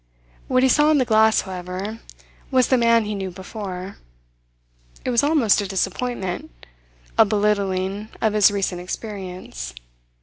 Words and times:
What 0.47 0.63
he 0.63 0.67
saw 0.69 0.89
in 0.89 0.97
the 0.97 1.05
glass, 1.05 1.41
however, 1.41 1.99
was 2.49 2.69
the 2.69 2.77
man 2.79 3.05
he 3.05 3.13
knew 3.13 3.29
before. 3.29 3.97
It 5.05 5.11
was 5.11 5.21
almost 5.21 5.61
a 5.61 5.67
disappointment 5.67 6.49
a 7.19 7.23
belittling 7.23 8.09
of 8.19 8.33
his 8.33 8.49
recent 8.49 8.81
experience. 8.81 9.75